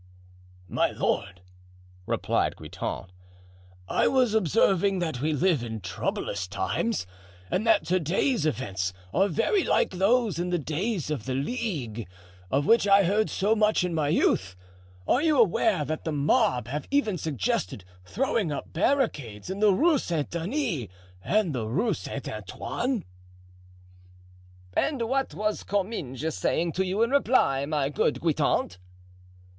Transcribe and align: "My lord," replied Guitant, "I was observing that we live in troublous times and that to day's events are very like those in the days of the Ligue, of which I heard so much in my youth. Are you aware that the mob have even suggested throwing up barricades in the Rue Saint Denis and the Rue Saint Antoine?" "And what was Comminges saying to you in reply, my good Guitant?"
"My 0.67 0.89
lord," 0.89 1.43
replied 2.07 2.55
Guitant, 2.57 3.11
"I 3.87 4.07
was 4.07 4.33
observing 4.33 4.97
that 4.97 5.21
we 5.21 5.31
live 5.31 5.61
in 5.63 5.79
troublous 5.79 6.47
times 6.47 7.05
and 7.51 7.67
that 7.67 7.85
to 7.85 7.99
day's 7.99 8.47
events 8.47 8.93
are 9.13 9.27
very 9.27 9.63
like 9.63 9.91
those 9.91 10.39
in 10.39 10.49
the 10.49 10.57
days 10.57 11.11
of 11.11 11.25
the 11.27 11.35
Ligue, 11.35 12.07
of 12.49 12.65
which 12.65 12.87
I 12.87 13.03
heard 13.03 13.29
so 13.29 13.55
much 13.55 13.83
in 13.83 13.93
my 13.93 14.07
youth. 14.09 14.55
Are 15.07 15.21
you 15.21 15.37
aware 15.39 15.85
that 15.85 16.03
the 16.03 16.11
mob 16.11 16.67
have 16.69 16.87
even 16.89 17.19
suggested 17.19 17.85
throwing 18.03 18.51
up 18.51 18.73
barricades 18.73 19.51
in 19.51 19.59
the 19.59 19.71
Rue 19.71 19.99
Saint 19.99 20.31
Denis 20.31 20.87
and 21.23 21.53
the 21.53 21.67
Rue 21.67 21.93
Saint 21.93 22.27
Antoine?" 22.27 23.05
"And 24.75 25.03
what 25.03 25.35
was 25.35 25.63
Comminges 25.63 26.33
saying 26.35 26.71
to 26.71 26.83
you 26.87 27.03
in 27.03 27.11
reply, 27.11 27.67
my 27.67 27.89
good 27.89 28.19
Guitant?" 28.19 28.79